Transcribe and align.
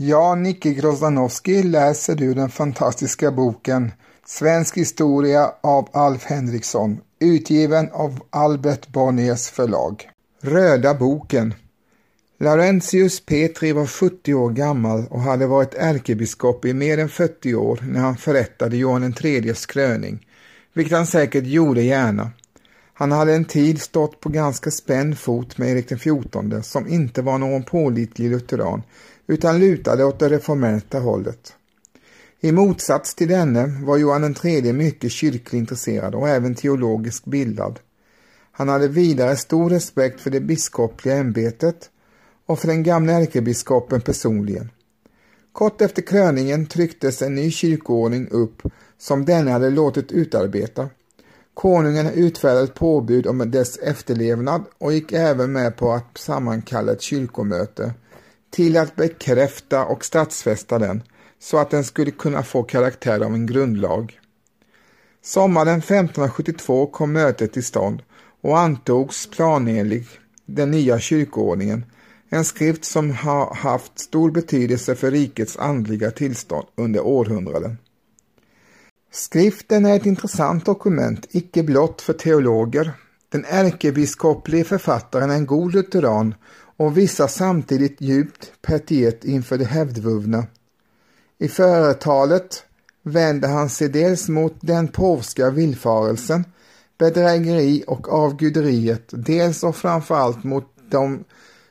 Ja, 0.00 0.34
Nicke 0.34 0.72
Grozdanowski 0.72 1.62
läser 1.62 2.14
du 2.14 2.34
den 2.34 2.50
fantastiska 2.50 3.30
boken 3.30 3.92
Svensk 4.26 4.76
historia 4.76 5.52
av 5.60 5.88
Alf 5.92 6.24
Henriksson, 6.24 7.00
utgiven 7.20 7.88
av 7.92 8.20
Albert 8.30 8.88
Bonniers 8.88 9.48
förlag. 9.48 10.10
Röda 10.40 10.94
boken 10.94 11.54
Laurentius 12.40 13.26
Petri 13.26 13.72
var 13.72 13.86
70 13.86 14.34
år 14.34 14.50
gammal 14.50 15.06
och 15.10 15.20
hade 15.20 15.46
varit 15.46 15.74
ärkebiskop 15.74 16.64
i 16.64 16.74
mer 16.74 16.98
än 16.98 17.08
40 17.08 17.54
år 17.54 17.80
när 17.82 18.00
han 18.00 18.16
förrättade 18.16 18.76
Johan 18.76 19.14
IIIs 19.20 19.66
kröning, 19.66 20.26
vilket 20.72 20.96
han 20.96 21.06
säkert 21.06 21.46
gjorde 21.46 21.82
gärna. 21.82 22.30
Han 22.94 23.12
hade 23.12 23.34
en 23.34 23.44
tid 23.44 23.80
stått 23.82 24.20
på 24.20 24.28
ganska 24.28 24.70
spänd 24.70 25.18
fot 25.18 25.58
med 25.58 25.68
Erik 25.68 25.88
XIV 25.88 26.62
som 26.62 26.88
inte 26.88 27.22
var 27.22 27.38
någon 27.38 27.62
pålitlig 27.62 28.30
lutheran 28.30 28.82
utan 29.28 29.58
lutade 29.58 30.04
åt 30.04 30.18
det 30.18 30.28
reformerta 30.28 30.98
hållet. 30.98 31.54
I 32.40 32.52
motsats 32.52 33.14
till 33.14 33.28
denne 33.28 33.66
var 33.84 33.96
Johan 33.96 34.34
III 34.44 34.72
mycket 34.72 35.12
kyrkligt 35.12 35.52
intresserad 35.52 36.14
och 36.14 36.28
även 36.28 36.54
teologiskt 36.54 37.24
bildad. 37.24 37.78
Han 38.52 38.68
hade 38.68 38.88
vidare 38.88 39.36
stor 39.36 39.70
respekt 39.70 40.20
för 40.20 40.30
det 40.30 40.40
biskopliga 40.40 41.16
ämbetet 41.16 41.90
och 42.46 42.58
för 42.58 42.68
den 42.68 42.82
gamla 42.82 43.12
ärkebiskopen 43.12 44.00
personligen. 44.00 44.70
Kort 45.52 45.80
efter 45.80 46.02
kröningen 46.02 46.66
trycktes 46.66 47.22
en 47.22 47.34
ny 47.34 47.50
kyrkoordning 47.50 48.28
upp 48.30 48.62
som 48.98 49.24
denne 49.24 49.50
hade 49.50 49.70
låtit 49.70 50.12
utarbeta. 50.12 50.88
Konungen 51.54 52.06
utfärdade 52.06 52.64
ett 52.64 52.74
påbud 52.74 53.26
om 53.26 53.50
dess 53.50 53.78
efterlevnad 53.78 54.64
och 54.78 54.92
gick 54.92 55.12
även 55.12 55.52
med 55.52 55.76
på 55.76 55.92
att 55.92 56.18
sammankalla 56.18 56.92
ett 56.92 57.02
kyrkomöte 57.02 57.92
till 58.50 58.76
att 58.76 58.96
bekräfta 58.96 59.84
och 59.84 60.04
statsfästa 60.04 60.78
den 60.78 61.02
så 61.38 61.58
att 61.58 61.70
den 61.70 61.84
skulle 61.84 62.10
kunna 62.10 62.42
få 62.42 62.62
karaktär 62.62 63.20
av 63.20 63.34
en 63.34 63.46
grundlag. 63.46 64.20
Sommaren 65.22 65.78
1572 65.78 66.86
kom 66.86 67.12
mötet 67.12 67.52
till 67.52 67.64
stånd 67.64 68.02
och 68.40 68.58
antogs 68.58 69.26
planenligt 69.26 70.10
den 70.46 70.70
nya 70.70 70.98
kyrkoordningen, 70.98 71.84
en 72.28 72.44
skrift 72.44 72.84
som 72.84 73.10
har 73.10 73.54
haft 73.54 73.98
stor 73.98 74.30
betydelse 74.30 74.94
för 74.94 75.10
rikets 75.10 75.56
andliga 75.56 76.10
tillstånd 76.10 76.66
under 76.76 77.00
århundraden. 77.00 77.78
Skriften 79.10 79.86
är 79.86 79.96
ett 79.96 80.06
intressant 80.06 80.64
dokument, 80.64 81.26
icke 81.30 81.62
blott 81.62 82.02
för 82.02 82.12
teologer. 82.12 82.92
Den 83.28 83.44
ärkebiskoplige 83.44 84.64
författaren 84.64 85.30
är 85.30 85.34
en 85.34 85.46
god 85.46 85.74
lutheran 85.74 86.34
och 86.78 86.98
visar 86.98 87.26
samtidigt 87.26 88.00
djupt 88.00 88.52
pietet 88.62 89.24
inför 89.24 89.58
det 89.58 89.64
hävdvunna. 89.64 90.46
I 91.38 91.48
företalet 91.48 92.64
vänder 93.02 93.48
han 93.48 93.70
sig 93.70 93.88
dels 93.88 94.28
mot 94.28 94.54
den 94.60 94.88
påvska 94.88 95.50
villfarelsen, 95.50 96.44
bedrägeri 96.98 97.84
och 97.86 98.12
avguderiet, 98.12 99.04
dels 99.10 99.62
och 99.62 99.76
framförallt 99.76 100.44
mot 100.44 100.64
de 100.90 101.24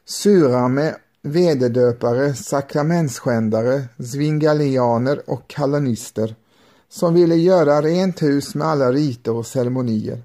sura 0.06 0.67
med 0.67 0.96
vederdöpare, 1.22 2.34
sakramentsskändare, 2.34 3.84
svingalianer 4.00 5.29
och 5.29 5.47
kalanister 5.47 6.35
som 6.90 7.13
ville 7.13 7.35
göra 7.35 7.81
rent 7.81 8.22
hus 8.22 8.56
med 8.56 8.67
alla 8.67 8.91
riter 8.91 9.31
och 9.31 9.47
ceremonier. 9.47 10.22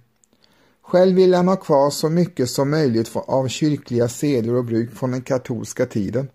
Själv 0.93 1.17
ville 1.17 1.37
han 1.37 1.49
ha 1.49 1.57
kvar 1.57 1.91
så 1.91 2.09
mycket 2.09 2.51
som 2.51 2.71
möjligt 2.71 3.11
av 3.15 3.49
kyrkliga 3.49 4.09
seder 4.09 4.55
och 4.55 4.65
bruk 4.65 4.95
från 4.95 5.11
den 5.11 5.23
katolska 5.23 5.87
tiden. 5.87 6.29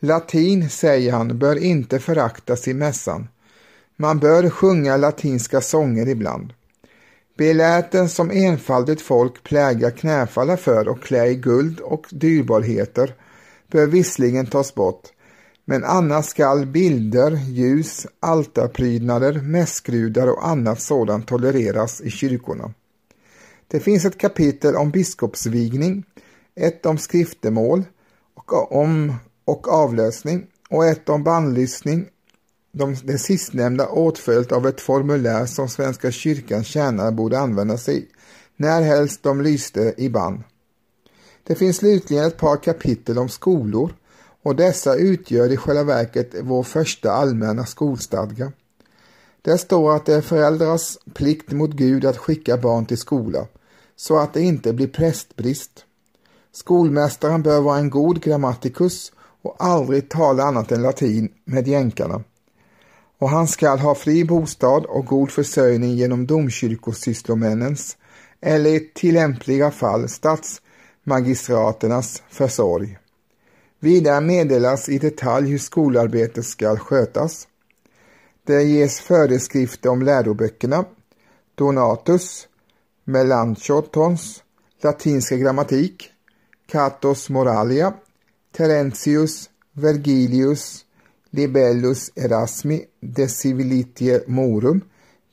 Latin, 0.00 0.70
säger 0.70 1.12
han, 1.12 1.38
bör 1.38 1.56
inte 1.56 1.98
föraktas 1.98 2.68
i 2.68 2.74
mässan. 2.74 3.28
Man 3.96 4.18
bör 4.18 4.50
sjunga 4.50 4.96
latinska 4.96 5.60
sånger 5.60 6.08
ibland. 6.08 6.52
Beläten 7.36 8.08
som 8.08 8.30
enfaldigt 8.30 9.00
folk 9.00 9.42
plägar 9.42 9.90
knäfalla 9.90 10.56
för 10.56 10.88
och 10.88 11.02
klä 11.02 11.26
i 11.26 11.34
guld 11.34 11.80
och 11.80 12.06
dyrbarheter 12.10 13.14
bör 13.70 13.86
visserligen 13.86 14.46
tas 14.46 14.74
bort, 14.74 15.02
men 15.64 15.84
annars 15.84 16.26
skall 16.26 16.66
bilder, 16.66 17.38
ljus, 17.50 18.06
altarprydnader, 18.20 19.32
mässgrudar 19.32 20.26
och 20.26 20.46
annat 20.46 20.80
sådant 20.80 21.28
tolereras 21.28 22.00
i 22.00 22.10
kyrkorna. 22.10 22.72
Det 23.68 23.80
finns 23.80 24.04
ett 24.04 24.18
kapitel 24.18 24.76
om 24.76 24.90
biskopsvigning, 24.90 26.04
ett 26.54 26.86
om 26.86 26.98
skriftemål 26.98 27.82
och, 28.34 28.72
om, 28.72 29.14
och 29.44 29.68
avlösning 29.68 30.46
och 30.70 30.86
ett 30.86 31.08
om 31.08 31.24
bannlysning. 31.24 32.06
De, 32.72 32.96
det 33.04 33.18
sistnämnda 33.18 33.88
åtföljt 33.88 34.52
av 34.52 34.66
ett 34.66 34.80
formulär 34.80 35.46
som 35.46 35.68
Svenska 35.68 36.10
kyrkans 36.10 36.66
tjänare 36.66 37.12
borde 37.12 37.38
använda 37.38 37.78
sig 37.78 38.08
närhelst 38.56 39.22
de 39.22 39.40
lyste 39.40 39.94
i 39.96 40.08
bann. 40.08 40.44
Det 41.42 41.54
finns 41.54 41.76
slutligen 41.76 42.24
ett 42.24 42.36
par 42.36 42.56
kapitel 42.56 43.18
om 43.18 43.28
skolor 43.28 43.92
och 44.42 44.56
dessa 44.56 44.94
utgör 44.94 45.52
i 45.52 45.56
själva 45.56 45.84
verket 45.84 46.34
vår 46.42 46.62
första 46.62 47.12
allmänna 47.12 47.66
skolstadga. 47.66 48.52
Där 49.44 49.56
står 49.56 49.96
att 49.96 50.06
det 50.06 50.14
är 50.14 50.20
föräldrars 50.20 50.98
plikt 51.14 51.52
mot 51.52 51.72
Gud 51.72 52.04
att 52.04 52.16
skicka 52.16 52.56
barn 52.56 52.86
till 52.86 52.98
skola, 52.98 53.46
så 53.96 54.18
att 54.18 54.34
det 54.34 54.42
inte 54.42 54.72
blir 54.72 54.86
prästbrist. 54.86 55.84
Skolmästaren 56.52 57.42
bör 57.42 57.60
vara 57.60 57.78
en 57.78 57.90
god 57.90 58.22
grammatikus 58.22 59.12
och 59.42 59.56
aldrig 59.58 60.08
tala 60.08 60.42
annat 60.42 60.72
än 60.72 60.82
latin 60.82 61.28
med 61.44 61.68
jänkarna. 61.68 62.22
Och 63.18 63.30
han 63.30 63.48
skall 63.48 63.78
ha 63.78 63.94
fri 63.94 64.24
bostad 64.24 64.86
och 64.86 65.06
god 65.06 65.30
försörjning 65.30 65.94
genom 65.94 66.26
domkyrkosysslomännens 66.26 67.96
eller 68.40 68.70
i 68.70 68.90
tillämpliga 68.94 69.70
fall 69.70 70.08
statsmagistraternas 70.08 72.22
försorg. 72.30 72.98
Vidare 73.80 74.20
meddelas 74.20 74.88
i 74.88 74.98
detalj 74.98 75.50
hur 75.50 75.58
skolarbetet 75.58 76.44
skall 76.44 76.78
skötas. 76.78 77.48
Det 78.46 78.62
ges 78.62 79.00
föreskrifter 79.00 79.90
om 79.90 80.02
läroböckerna, 80.02 80.84
Donatus, 81.54 82.48
Melanchthons 83.04 84.42
latinska 84.82 85.36
grammatik, 85.36 86.10
Catos 86.66 87.30
Moralia, 87.30 87.92
Terentius, 88.56 89.50
Vergilius, 89.72 90.84
Libellus 91.30 92.10
Erasmi, 92.14 92.84
De 93.00 93.28
Civilitie 93.28 94.22
Morum, 94.26 94.80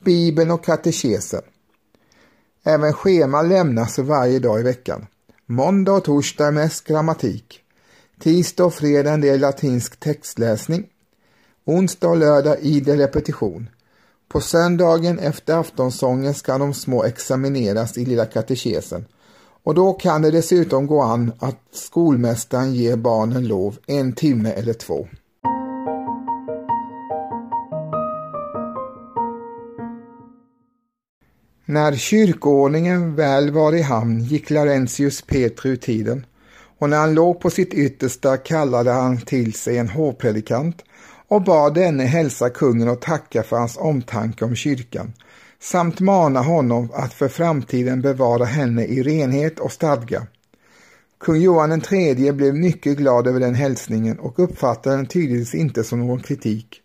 Bibeln 0.04 0.50
och 0.50 0.64
katekesen. 0.64 1.42
Även 2.64 2.92
schema 2.92 3.42
lämnas 3.42 3.98
varje 3.98 4.38
dag 4.38 4.60
i 4.60 4.62
veckan. 4.62 5.06
Måndag 5.46 5.92
och 5.92 6.04
torsdag 6.04 6.50
mest 6.50 6.86
grammatik. 6.86 7.60
Tisdag 8.20 8.64
och 8.64 8.74
fredag 8.74 9.12
en 9.12 9.20
del 9.20 9.40
latinsk 9.40 10.00
textläsning. 10.00 10.86
Onsdag 11.64 12.08
och 12.08 12.16
lördag 12.16 12.56
idel 12.60 12.98
repetition. 12.98 13.68
På 14.28 14.40
söndagen 14.40 15.18
efter 15.18 15.54
aftonsången 15.54 16.34
ska 16.34 16.58
de 16.58 16.74
små 16.74 17.04
examineras 17.04 17.98
i 17.98 18.04
Lilla 18.04 18.26
katekesen 18.26 19.04
och 19.62 19.74
då 19.74 19.92
kan 19.92 20.22
det 20.22 20.30
dessutom 20.30 20.86
gå 20.86 21.02
an 21.02 21.32
att 21.38 21.58
skolmästaren 21.72 22.74
ger 22.74 22.96
barnen 22.96 23.46
lov 23.46 23.78
en 23.86 24.12
timme 24.12 24.50
eller 24.50 24.72
två. 24.72 25.08
När 31.64 31.96
kyrkoordningen 31.96 33.14
väl 33.14 33.50
var 33.50 33.74
i 33.74 33.82
hamn 33.82 34.20
gick 34.20 34.50
Laurentius 34.50 35.22
Petri 35.22 35.70
ur 35.70 35.76
tiden 35.76 36.26
och 36.78 36.90
när 36.90 36.96
han 36.96 37.14
låg 37.14 37.40
på 37.40 37.50
sitt 37.50 37.74
yttersta 37.74 38.36
kallade 38.36 38.90
han 38.90 39.20
till 39.20 39.52
sig 39.52 39.78
en 39.78 39.88
hovpredikant 39.88 40.82
och 41.32 41.42
bad 41.42 41.74
denne 41.74 42.04
hälsa 42.04 42.50
kungen 42.50 42.88
och 42.88 43.00
tacka 43.00 43.42
för 43.42 43.56
hans 43.56 43.76
omtanke 43.76 44.44
om 44.44 44.54
kyrkan 44.54 45.12
samt 45.60 46.00
mana 46.00 46.40
honom 46.40 46.90
att 46.94 47.14
för 47.14 47.28
framtiden 47.28 48.02
bevara 48.02 48.44
henne 48.44 48.84
i 48.84 49.02
renhet 49.02 49.58
och 49.58 49.72
stadga. 49.72 50.26
Kung 51.20 51.40
Johan 51.40 51.82
III 51.92 52.32
blev 52.32 52.54
mycket 52.54 52.96
glad 52.96 53.26
över 53.26 53.40
den 53.40 53.54
hälsningen 53.54 54.18
och 54.18 54.38
uppfattade 54.38 54.96
den 54.96 55.06
tydligtvis 55.06 55.54
inte 55.54 55.84
som 55.84 56.06
någon 56.06 56.20
kritik. 56.20 56.80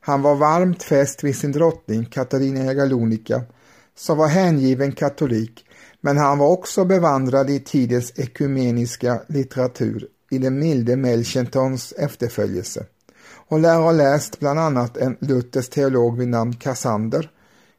Han 0.00 0.22
var 0.22 0.34
varmt 0.34 0.82
fäst 0.82 1.24
vid 1.24 1.36
sin 1.36 1.52
drottning 1.52 2.04
Katarina 2.04 2.64
Jagalonika 2.64 3.42
som 3.96 4.18
var 4.18 4.28
hängiven 4.28 4.92
katolik 4.92 5.64
men 6.00 6.16
han 6.16 6.38
var 6.38 6.48
också 6.48 6.84
bevandrad 6.84 7.50
i 7.50 7.60
tidens 7.60 8.12
ekumeniska 8.16 9.20
litteratur 9.28 10.06
i 10.30 10.38
den 10.38 10.58
milde 10.58 10.96
Melchentons 10.96 11.92
efterföljelse 11.92 12.86
och 13.48 13.58
lär 13.58 13.78
ha 13.78 13.92
läst 13.92 14.40
bland 14.40 14.60
annat 14.60 14.96
en 14.96 15.16
Luthers 15.20 15.68
teolog 15.68 16.18
vid 16.18 16.28
namn 16.28 16.56
Kassander, 16.56 17.30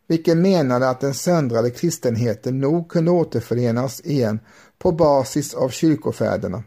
vilken 0.07 0.41
menade 0.41 0.89
att 0.89 1.01
den 1.01 1.13
söndrade 1.13 1.69
kristenheten 1.69 2.59
nog 2.59 2.89
kunde 2.89 3.11
återförenas 3.11 4.01
igen 4.01 4.39
på 4.77 4.91
basis 4.91 5.53
av 5.53 5.69
kyrkofäderna 5.69 6.63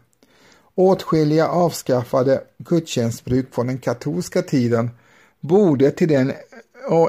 Åtskilliga 0.75 1.47
avskaffade 1.47 2.41
gudstjänstbruk 2.57 3.53
från 3.53 3.67
den 3.67 3.77
katolska 3.77 4.41
tiden 4.41 4.89
borde 5.39 5.91
till 5.91 6.07
den 6.07 6.33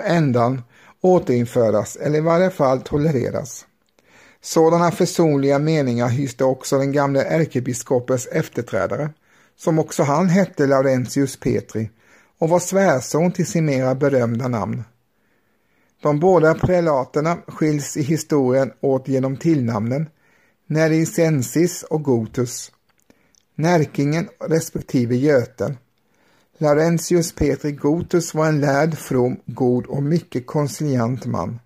ändan 0.05 0.63
återinföras 1.01 1.97
eller 1.97 2.19
i 2.19 2.21
varje 2.21 2.51
fall 2.51 2.81
tolereras. 2.81 3.67
Sådana 4.43 4.91
försonliga 4.91 5.59
meningar 5.59 6.09
hyste 6.09 6.45
också 6.45 6.79
den 6.79 6.93
gamle 6.93 7.23
ärkebiskopens 7.23 8.27
efterträdare, 8.27 9.11
som 9.57 9.79
också 9.79 10.03
han 10.03 10.29
hette 10.29 10.67
Laurentius 10.67 11.37
Petri 11.37 11.91
och 12.39 12.49
var 12.49 12.59
svärson 12.59 13.33
till 13.33 13.47
sin 13.47 13.65
mera 13.65 13.95
berömda 13.95 14.49
namn. 14.49 14.85
De 16.03 16.21
båda 16.21 16.55
prelaterna 16.55 17.39
skiljs 17.47 17.97
i 17.97 18.03
historien 18.03 18.73
åt 18.81 19.09
genom 19.09 19.37
tillnamnen 19.37 20.09
Nericensis 20.67 21.83
och 21.83 22.03
Gotus, 22.03 22.73
Närkingen 23.55 24.29
respektive 24.49 25.17
Göten. 25.17 25.77
Laurentius 26.59 27.33
Petri 27.33 27.73
Gotus 27.73 28.35
var 28.35 28.47
en 28.47 28.61
lärd, 28.61 28.99
from, 28.99 29.37
god 29.47 29.87
och 29.87 30.03
mycket 30.03 30.47
konsiliant 30.47 31.27
man. 31.27 31.61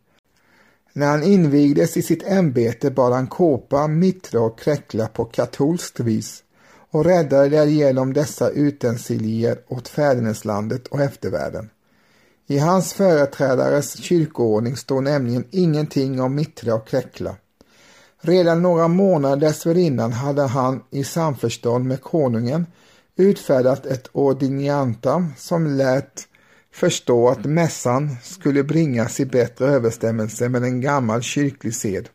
När 0.92 1.06
han 1.06 1.22
invigdes 1.22 1.96
i 1.96 2.02
sitt 2.02 2.22
ämbete 2.22 2.90
bar 2.90 3.10
han 3.10 3.26
kåpa, 3.26 3.86
mitra 3.86 4.40
och 4.40 4.58
kräckla 4.58 5.08
på 5.08 5.24
katolskt 5.24 6.00
vis 6.00 6.42
och 6.90 7.04
räddade 7.04 7.48
därigenom 7.48 8.12
dessa 8.12 8.50
utensilier 8.50 9.58
åt 9.68 9.88
fäderneslandet 9.88 10.86
och 10.86 11.00
eftervärlden. 11.00 11.70
I 12.46 12.58
hans 12.58 12.92
företrädares 12.92 13.96
kyrkoordning 14.02 14.76
står 14.76 15.00
nämligen 15.00 15.44
ingenting 15.50 16.20
om 16.20 16.34
mittra 16.34 16.74
och 16.74 16.88
kräckla. 16.88 17.36
Redan 18.20 18.62
några 18.62 18.88
månader 18.88 19.36
dessförinnan 19.36 20.12
hade 20.12 20.42
han 20.42 20.82
i 20.90 21.04
samförstånd 21.04 21.84
med 21.84 22.02
konungen 22.02 22.66
utfärdat 23.16 23.86
ett 23.86 24.08
ordiniantam 24.12 25.32
som 25.36 25.66
lät 25.66 26.28
förstå 26.72 27.28
att 27.28 27.44
mässan 27.44 28.16
skulle 28.22 28.62
bringas 28.62 29.20
i 29.20 29.26
bättre 29.26 29.66
överstämmelse 29.66 30.48
med 30.48 30.62
en 30.62 30.80
gammal 30.80 31.22
kyrklig 31.22 31.74
sed. 31.74 32.08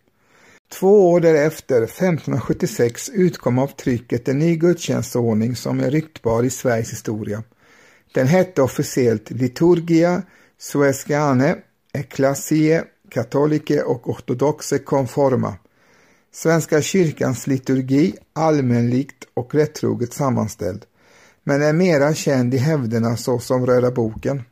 Två 0.79 1.11
år 1.11 1.19
därefter, 1.19 1.81
1576, 1.81 3.09
utkom 3.13 3.59
av 3.59 3.67
trycket 3.67 4.27
en 4.27 4.39
ny 4.39 4.55
gudstjänstordning 4.55 5.55
som 5.55 5.79
är 5.79 5.91
ryktbar 5.91 6.43
i 6.43 6.49
Sveriges 6.49 6.91
historia. 6.91 7.43
Den 8.13 8.27
hette 8.27 8.61
officiellt 8.61 9.31
Liturgia 9.31 10.21
Suescane 10.57 11.55
Ecclesiae 11.93 12.83
Catholicae 13.09 13.81
och 13.81 14.09
Ortodoxe 14.09 14.79
Conforma. 14.79 15.55
Svenska 16.31 16.81
kyrkans 16.81 17.47
liturgi, 17.47 18.15
allmänligt 18.33 19.27
och 19.33 19.55
rättroget 19.55 20.13
sammanställd, 20.13 20.85
men 21.43 21.61
är 21.61 21.73
mera 21.73 22.13
känd 22.13 22.53
i 22.53 22.57
hävderna 22.57 23.17
såsom 23.17 23.65
Röda 23.65 23.91
boken. 23.91 24.43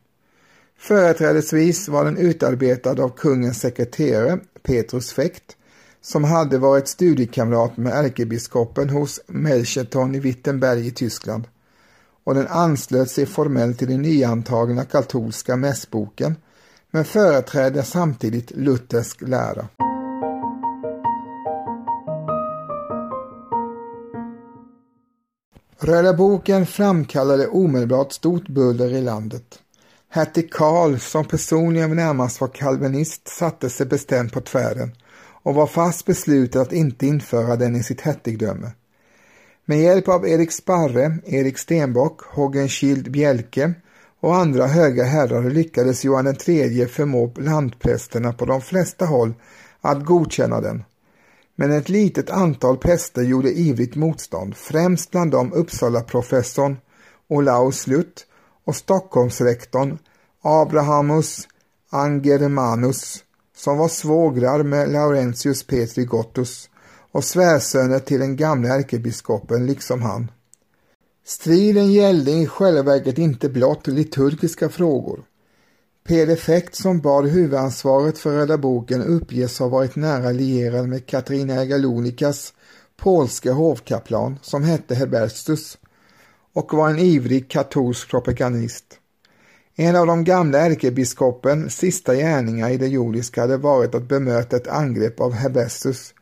Företrädesvis 0.77 1.87
var 1.87 2.05
den 2.05 2.17
utarbetad 2.17 3.03
av 3.03 3.09
kungens 3.09 3.59
sekreterare 3.59 4.39
Petrus 4.63 5.13
Fäkt 5.13 5.57
som 6.01 6.23
hade 6.23 6.57
varit 6.57 6.87
studiekamrat 6.87 7.77
med 7.77 7.93
ärkebiskopen 7.93 8.89
hos 8.89 9.21
Melcheton 9.27 10.15
i 10.15 10.19
Wittenberg 10.19 10.87
i 10.87 10.91
Tyskland 10.91 11.47
och 12.23 12.33
den 12.33 12.47
anslöt 12.47 13.11
sig 13.11 13.25
formellt 13.25 13.79
till 13.79 13.87
den 13.87 14.01
nyantagna 14.01 14.85
katolska 14.85 15.55
mässboken 15.55 16.35
men 16.91 17.05
företrädde 17.05 17.83
samtidigt 17.83 18.51
luthersk 18.51 19.21
lära. 19.21 19.67
Röda 25.79 26.13
boken 26.13 26.65
framkallade 26.65 27.47
omedelbart 27.47 28.11
stort 28.11 28.47
buller 28.47 28.93
i 28.93 29.01
landet. 29.01 29.59
Hertig 30.09 30.53
Karl, 30.53 30.97
som 30.97 31.25
personligen 31.25 31.95
närmast 31.95 32.41
var 32.41 32.47
kalvinist, 32.47 33.27
satte 33.27 33.69
sig 33.69 33.85
bestämt 33.85 34.33
på 34.33 34.41
tvären 34.41 34.91
och 35.43 35.55
var 35.55 35.67
fast 35.67 36.05
besluten 36.05 36.61
att 36.61 36.73
inte 36.73 37.07
införa 37.07 37.55
den 37.55 37.75
i 37.75 37.83
sitt 37.83 38.01
hertigdöme. 38.01 38.71
Med 39.65 39.81
hjälp 39.81 40.07
av 40.07 40.27
Erik 40.27 40.51
Sparre, 40.51 41.17
Erik 41.25 41.57
Stenbock, 41.57 42.21
Hågenskild 42.21 43.11
Bjelke 43.11 43.73
och 44.19 44.35
andra 44.35 44.67
höga 44.67 45.03
herrar 45.03 45.49
lyckades 45.49 46.03
Johan 46.03 46.27
III 46.27 46.87
förmå 46.87 47.33
landprästerna 47.37 48.33
på 48.33 48.45
de 48.45 48.61
flesta 48.61 49.05
håll 49.05 49.33
att 49.81 50.05
godkänna 50.05 50.61
den. 50.61 50.83
Men 51.55 51.71
ett 51.71 51.89
litet 51.89 52.29
antal 52.29 52.77
präster 52.77 53.21
gjorde 53.21 53.51
ivrigt 53.51 53.95
motstånd, 53.95 54.55
främst 54.55 55.11
bland 55.11 55.31
dem 55.31 55.53
Uppsala-professorn 55.53 56.77
Olaus 57.27 57.87
Lutt 57.87 58.25
och 58.65 58.75
Stockholmsrektorn 58.75 59.97
Abrahamus 60.41 61.47
Angermanus 61.89 63.23
som 63.63 63.77
var 63.77 63.87
svågrar 63.87 64.63
med 64.63 64.91
Laurentius 64.91 65.63
Petri 65.63 66.05
Gottus 66.05 66.69
och 67.11 67.23
svärsöner 67.23 67.99
till 67.99 68.19
den 68.19 68.35
gamle 68.35 68.69
ärkebiskopen 68.69 69.65
liksom 69.65 70.01
han. 70.01 70.31
Striden 71.25 71.91
gällde 71.91 72.31
i 72.31 72.47
själva 72.47 72.83
verket 72.83 73.17
inte 73.17 73.49
blott 73.49 73.87
liturgiska 73.87 74.69
frågor. 74.69 75.23
Peder 76.07 76.35
Fäkt 76.35 76.75
som 76.75 76.99
bar 76.99 77.23
huvudansvaret 77.23 78.17
för 78.17 78.31
Röda 78.31 78.57
boken 78.57 79.01
uppges 79.01 79.59
ha 79.59 79.67
varit 79.67 79.95
nära 79.95 80.31
lierad 80.31 80.87
med 80.87 81.05
Katarina 81.05 81.65
Galonikas 81.65 82.53
polska 82.97 83.51
hovkaplan 83.51 84.39
som 84.41 84.63
hette 84.63 84.95
Heberstus 84.95 85.77
och 86.53 86.73
var 86.73 86.89
en 86.89 86.99
ivrig 86.99 87.49
katolsk 87.49 88.09
propagandist. 88.09 89.00
En 89.75 89.95
av 89.95 90.07
de 90.07 90.23
gamla 90.23 90.59
ärkebiskopens 90.59 91.77
sista 91.77 92.15
gärningar 92.15 92.69
i 92.69 92.77
det 92.77 92.87
jordiska 92.87 93.41
hade 93.41 93.57
varit 93.57 93.95
att 93.95 94.07
bemöta 94.07 94.55
ett 94.55 94.67
angrepp 94.67 95.19
av 95.19 95.33
Hebestus 95.33 96.13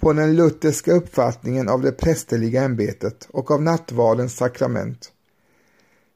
på 0.00 0.12
den 0.12 0.36
lutherska 0.36 0.92
uppfattningen 0.92 1.68
av 1.68 1.82
det 1.82 1.92
prästerliga 1.92 2.62
ämbetet 2.62 3.28
och 3.30 3.50
av 3.50 3.62
nattvardens 3.62 4.36
sakrament. 4.36 5.12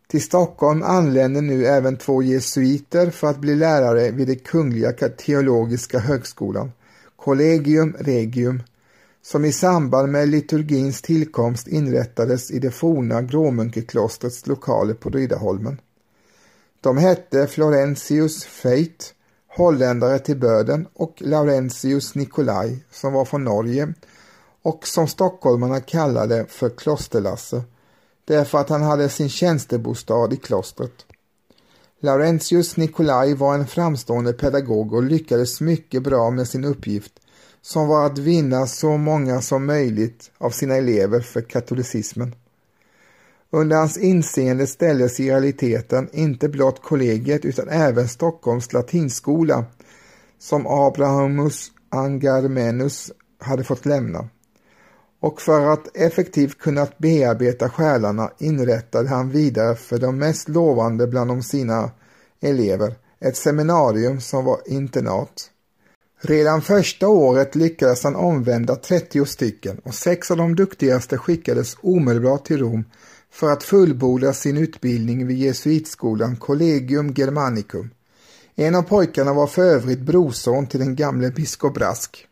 Till 0.08 0.22
Stockholm 0.22 0.82
anländer 0.82 1.42
nu 1.42 1.66
även 1.66 1.96
två 1.96 2.22
jesuiter 2.22 3.10
för 3.10 3.26
att 3.26 3.38
bli 3.38 3.54
lärare 3.54 4.10
vid 4.10 4.26
det 4.26 4.34
Kungliga 4.34 4.92
teologiska 4.92 5.98
högskolan, 5.98 6.72
Collegium 7.16 7.96
Regium, 7.98 8.62
som 9.22 9.44
i 9.44 9.52
samband 9.52 10.12
med 10.12 10.28
liturgins 10.28 11.02
tillkomst 11.02 11.68
inrättades 11.68 12.50
i 12.50 12.58
det 12.58 12.70
forna 12.70 13.22
Gråmunkeklostrets 13.22 14.46
lokaler 14.46 14.94
på 14.94 15.10
Riddarholmen. 15.10 15.80
De 16.84 16.98
hette 16.98 17.46
Florentius 17.46 18.44
Feit, 18.44 19.14
holländare 19.56 20.18
till 20.18 20.36
böden, 20.36 20.88
och 20.94 21.14
Laurentius 21.18 22.14
Nikolaj, 22.14 22.84
som 22.90 23.12
var 23.12 23.24
från 23.24 23.44
Norge 23.44 23.94
och 24.62 24.86
som 24.86 25.08
stockholmarna 25.08 25.80
kallade 25.80 26.46
för 26.48 26.70
Klosterlasse 26.70 27.62
därför 28.24 28.58
att 28.58 28.68
han 28.68 28.82
hade 28.82 29.08
sin 29.08 29.28
tjänstebostad 29.28 30.32
i 30.32 30.36
klostret. 30.36 31.06
Laurentius 32.00 32.76
Nikolaj 32.76 33.34
var 33.34 33.54
en 33.54 33.66
framstående 33.66 34.32
pedagog 34.32 34.92
och 34.92 35.02
lyckades 35.02 35.60
mycket 35.60 36.02
bra 36.02 36.30
med 36.30 36.48
sin 36.48 36.64
uppgift 36.64 37.12
som 37.62 37.88
var 37.88 38.06
att 38.06 38.18
vinna 38.18 38.66
så 38.66 38.96
många 38.96 39.40
som 39.40 39.66
möjligt 39.66 40.30
av 40.38 40.50
sina 40.50 40.76
elever 40.76 41.20
för 41.20 41.40
katolicismen. 41.40 42.34
Under 43.54 43.76
hans 43.76 43.98
inseende 43.98 44.66
ställdes 44.66 45.20
i 45.20 45.30
realiteten 45.30 46.08
inte 46.12 46.48
blott 46.48 46.82
kollegiet 46.82 47.44
utan 47.44 47.68
även 47.68 48.08
Stockholms 48.08 48.72
latinskola 48.72 49.64
som 50.38 50.66
Abrahamus 50.66 51.70
Angarmenus 51.88 53.12
hade 53.38 53.64
fått 53.64 53.86
lämna 53.86 54.28
och 55.20 55.40
för 55.40 55.66
att 55.66 55.96
effektivt 55.96 56.58
kunna 56.58 56.86
bearbeta 56.98 57.70
själarna 57.70 58.30
inrättade 58.38 59.08
han 59.08 59.30
vidare 59.30 59.76
för 59.76 59.98
de 59.98 60.18
mest 60.18 60.48
lovande 60.48 61.06
bland 61.06 61.30
de 61.30 61.42
sina 61.42 61.90
elever 62.40 62.94
ett 63.20 63.36
seminarium 63.36 64.20
som 64.20 64.44
var 64.44 64.60
internat. 64.66 65.50
Redan 66.20 66.62
första 66.62 67.08
året 67.08 67.54
lyckades 67.54 68.04
han 68.04 68.16
omvända 68.16 68.76
30 68.76 69.26
stycken 69.26 69.78
och 69.84 69.94
sex 69.94 70.30
av 70.30 70.36
de 70.36 70.56
duktigaste 70.56 71.18
skickades 71.18 71.76
omedelbart 71.82 72.44
till 72.44 72.58
Rom 72.58 72.84
för 73.34 73.52
att 73.52 73.62
fullborda 73.62 74.32
sin 74.32 74.56
utbildning 74.56 75.26
vid 75.26 75.38
jesuitskolan 75.38 76.36
Collegium 76.36 77.14
Germanicum. 77.16 77.90
En 78.54 78.74
av 78.74 78.82
pojkarna 78.82 79.32
var 79.32 79.46
för 79.46 79.62
övrigt 79.62 80.00
brorson 80.00 80.66
till 80.66 80.80
den 80.80 80.96
gamle 80.96 81.30
biskop 81.30 81.74
Brask. 81.74 82.26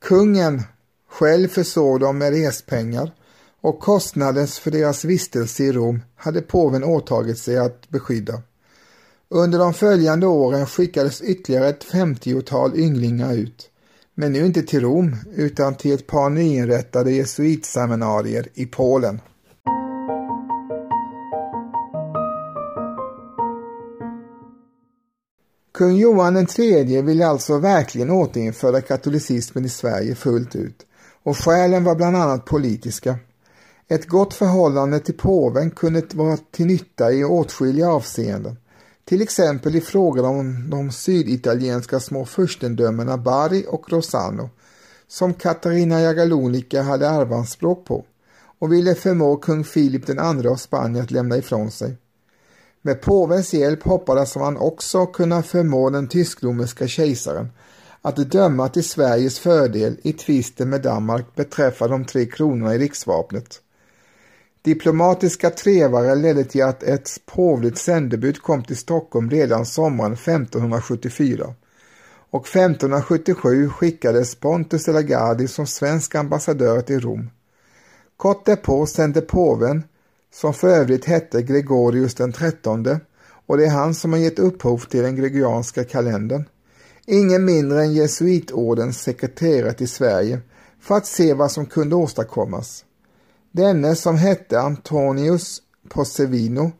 Kungen 0.00 0.62
själv 1.10 1.48
försåg 1.48 2.00
dem 2.00 2.18
med 2.18 2.32
respengar 2.32 3.14
och 3.60 3.80
kostnaden 3.80 4.46
för 4.46 4.70
deras 4.70 5.04
vistelse 5.04 5.64
i 5.64 5.72
Rom 5.72 6.02
hade 6.16 6.42
påven 6.42 6.84
åtagit 6.84 7.38
sig 7.38 7.58
att 7.58 7.88
beskydda. 7.88 8.42
Under 9.28 9.58
de 9.58 9.74
följande 9.74 10.26
åren 10.26 10.66
skickades 10.66 11.22
ytterligare 11.22 11.68
ett 11.68 11.84
femtiotal 11.84 12.78
ynglingar 12.78 13.34
ut, 13.34 13.70
men 14.14 14.32
nu 14.32 14.46
inte 14.46 14.62
till 14.62 14.80
Rom 14.80 15.16
utan 15.34 15.74
till 15.74 15.92
ett 15.92 16.06
par 16.06 16.30
nyinrättade 16.30 17.12
jesuitseminarier 17.12 18.48
i 18.54 18.66
Polen. 18.66 19.20
Kung 25.76 25.96
Johan 25.96 26.46
III 26.58 27.02
ville 27.02 27.26
alltså 27.26 27.58
verkligen 27.58 28.10
återinföra 28.10 28.80
katolicismen 28.80 29.64
i 29.64 29.68
Sverige 29.68 30.14
fullt 30.14 30.56
ut 30.56 30.86
och 31.22 31.36
skälen 31.36 31.84
var 31.84 31.94
bland 31.94 32.16
annat 32.16 32.44
politiska. 32.44 33.18
Ett 33.88 34.08
gott 34.08 34.34
förhållande 34.34 35.00
till 35.00 35.16
påven 35.16 35.70
kunde 35.70 36.02
vara 36.14 36.36
till 36.36 36.66
nytta 36.66 37.12
i 37.12 37.24
åtskilliga 37.24 37.88
avseenden. 37.88 38.56
Till 39.04 39.22
exempel 39.22 39.76
i 39.76 39.80
frågan 39.80 40.24
om 40.24 40.70
de 40.70 40.92
syditalienska 40.92 42.00
små 42.00 42.24
furstendömena 42.24 43.16
Bari 43.18 43.64
och 43.68 43.92
Rossano 43.92 44.50
som 45.08 45.34
Katarina 45.34 46.00
Jagalonica 46.00 46.82
hade 46.82 47.10
arvanspråk 47.10 47.84
på 47.84 48.04
och 48.58 48.72
ville 48.72 48.94
förmå 48.94 49.36
kung 49.36 49.64
Filip 49.64 50.08
II 50.08 50.48
av 50.48 50.56
Spanien 50.56 51.04
att 51.04 51.10
lämna 51.10 51.36
ifrån 51.36 51.70
sig. 51.70 51.96
Med 52.86 53.00
påvens 53.00 53.54
hjälp 53.54 53.82
hoppades 53.82 54.36
man 54.36 54.56
också 54.56 55.06
kunna 55.06 55.42
förmå 55.42 55.90
den 55.90 56.08
tysk-romerska 56.08 56.86
kejsaren 56.86 57.48
att 58.02 58.16
döma 58.16 58.68
till 58.68 58.84
Sveriges 58.84 59.38
fördel 59.38 59.96
i 60.02 60.12
tvisten 60.12 60.70
med 60.70 60.82
Danmark 60.82 61.34
beträffande 61.34 61.94
de 61.94 62.04
tre 62.04 62.26
kronorna 62.26 62.74
i 62.74 62.78
riksvapnet. 62.78 63.60
Diplomatiska 64.62 65.50
trevare 65.50 66.14
ledde 66.14 66.44
till 66.44 66.62
att 66.62 66.82
ett 66.82 67.10
påvligt 67.26 67.78
sändebud 67.78 68.42
kom 68.42 68.64
till 68.64 68.76
Stockholm 68.76 69.30
redan 69.30 69.66
sommaren 69.66 70.12
1574 70.12 71.54
och 72.30 72.48
1577 72.48 73.68
skickades 73.68 74.34
Pontus 74.34 74.84
de 74.84 74.92
la 74.92 75.02
Gardie 75.02 75.48
som 75.48 75.66
svensk 75.66 76.14
ambassadör 76.14 76.80
till 76.80 77.00
Rom. 77.00 77.30
Kort 78.16 78.44
därpå 78.44 78.86
sände 78.86 79.20
påven, 79.20 79.82
som 80.32 80.54
för 80.54 80.68
övrigt 80.68 81.04
hette 81.04 81.42
Gregorius 81.42 82.14
den 82.14 82.32
trettonde 82.32 83.00
och 83.46 83.56
det 83.56 83.66
är 83.66 83.70
han 83.70 83.94
som 83.94 84.12
har 84.12 84.18
gett 84.18 84.38
upphov 84.38 84.78
till 84.78 85.02
den 85.02 85.16
gregorianska 85.16 85.84
kalendern, 85.84 86.44
ingen 87.06 87.44
mindre 87.44 87.82
än 87.82 87.94
jesuitordens 87.94 89.02
sekreterare 89.02 89.72
till 89.72 89.88
Sverige 89.88 90.40
för 90.80 90.94
att 90.94 91.06
se 91.06 91.34
vad 91.34 91.52
som 91.52 91.66
kunde 91.66 91.96
åstadkommas. 91.96 92.84
Denne 93.52 93.94
som 93.94 94.16
hette 94.16 94.60
Antonius 94.60 95.62
Possevino 95.88 96.72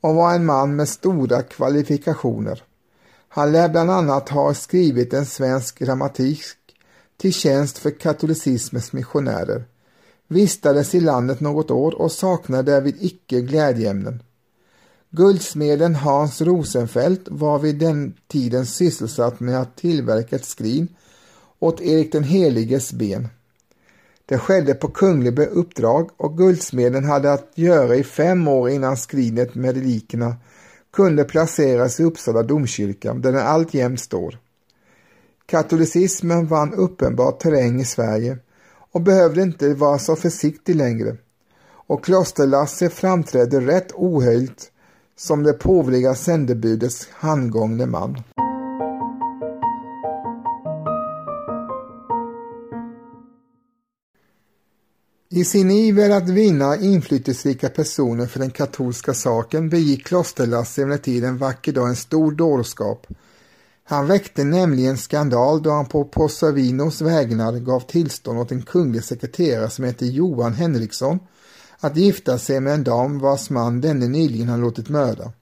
och 0.00 0.14
var 0.14 0.34
en 0.34 0.46
man 0.46 0.76
med 0.76 0.88
stora 0.88 1.42
kvalifikationer. 1.42 2.62
Han 3.28 3.52
lär 3.52 3.68
bland 3.68 3.90
annat 3.90 4.28
ha 4.28 4.54
skrivit 4.54 5.14
en 5.14 5.26
svensk 5.26 5.78
grammatik 5.78 6.40
till 7.16 7.32
tjänst 7.32 7.78
för 7.78 7.90
katolicismens 7.90 8.92
missionärer, 8.92 9.64
vistades 10.28 10.94
i 10.94 11.00
landet 11.00 11.40
något 11.40 11.70
år 11.70 12.00
och 12.00 12.12
saknade 12.12 12.72
därvid 12.72 12.96
icke 13.00 13.40
glädjeämnen. 13.40 14.22
Guldsmeden 15.10 15.94
Hans 15.94 16.40
Rosenfeldt 16.40 17.28
var 17.30 17.58
vid 17.58 17.78
den 17.78 18.14
tiden 18.28 18.66
sysselsatt 18.66 19.40
med 19.40 19.60
att 19.60 19.76
tillverka 19.76 20.36
ett 20.36 20.44
skrin 20.44 20.88
åt 21.58 21.80
Erik 21.80 22.12
den 22.12 22.24
heliges 22.24 22.92
ben. 22.92 23.28
Det 24.26 24.38
skedde 24.38 24.74
på 24.74 24.88
kunglig 24.88 25.38
uppdrag 25.38 26.10
och 26.16 26.38
guldsmeden 26.38 27.04
hade 27.04 27.32
att 27.32 27.50
göra 27.54 27.96
i 27.96 28.04
fem 28.04 28.48
år 28.48 28.70
innan 28.70 28.96
skrinet 28.96 29.54
med 29.54 29.74
relikerna 29.74 30.36
kunde 30.92 31.24
placeras 31.24 32.00
i 32.00 32.04
Uppsala 32.04 32.42
domkyrka 32.42 33.14
där 33.14 33.32
den 33.32 33.46
alltjämt 33.46 34.00
står. 34.00 34.38
Katolicismen 35.46 36.46
vann 36.46 36.74
uppenbar 36.74 37.32
terräng 37.32 37.80
i 37.80 37.84
Sverige 37.84 38.38
och 38.96 39.02
behövde 39.02 39.42
inte 39.42 39.74
vara 39.74 39.98
så 39.98 40.16
försiktig 40.16 40.76
längre 40.76 41.16
och 41.86 42.04
klosterlasse 42.04 42.88
framträdde 42.88 43.60
rätt 43.60 43.92
ohöljt 43.94 44.70
som 45.16 45.42
det 45.42 45.52
påvliga 45.52 46.14
sändebudets 46.14 47.08
handgångne 47.12 47.86
man. 47.86 48.22
I 55.30 55.44
sin 55.44 55.70
iver 55.70 56.10
att 56.10 56.28
vinna 56.28 56.76
inflytelserika 56.76 57.68
personer 57.68 58.26
för 58.26 58.38
den 58.38 58.50
katolska 58.50 59.14
saken 59.14 59.68
begick 59.68 60.06
Klosterlasse 60.06 60.82
emellertid 60.82 61.24
en 61.24 61.38
vacker 61.38 61.72
dag 61.72 61.88
en 61.88 61.96
stor 61.96 62.32
dårskap. 62.32 63.06
Han 63.88 64.06
väckte 64.06 64.44
nämligen 64.44 64.96
skandal 64.96 65.62
då 65.62 65.70
han 65.70 65.86
på 65.86 66.04
Possavinos 66.04 67.00
vägnar 67.00 67.52
gav 67.52 67.80
tillstånd 67.80 68.38
åt 68.38 68.52
en 68.52 68.62
kunglig 68.62 69.04
sekreterare 69.04 69.70
som 69.70 69.84
hette 69.84 70.06
Johan 70.06 70.54
Henriksson 70.54 71.18
att 71.80 71.96
gifta 71.96 72.38
sig 72.38 72.60
med 72.60 72.74
en 72.74 72.84
dam 72.84 73.18
vars 73.18 73.50
man 73.50 73.80
denne 73.80 74.08
nyligen 74.08 74.48
har 74.48 74.58
låtit 74.58 74.88
mörda. 74.88 75.32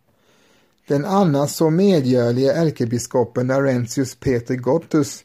Den 0.88 1.04
annars 1.04 1.50
så 1.50 1.70
medgörlige 1.70 2.52
ärkebiskopen 2.52 3.50
Arentius 3.50 4.14
Peter 4.14 4.54
Gottus 4.54 5.24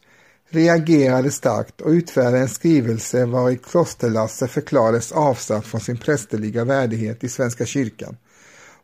reagerade 0.49 1.31
starkt 1.31 1.81
och 1.81 1.89
utfärdade 1.89 2.39
en 2.39 2.49
skrivelse 2.49 3.25
vari 3.25 3.57
Klosterlasse 3.57 4.47
förklarades 4.47 5.11
avsatt 5.11 5.65
från 5.65 5.81
sin 5.81 5.97
prästerliga 5.97 6.63
värdighet 6.63 7.23
i 7.23 7.29
Svenska 7.29 7.65
kyrkan. 7.65 8.17